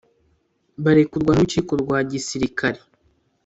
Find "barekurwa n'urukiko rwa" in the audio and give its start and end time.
0.83-1.99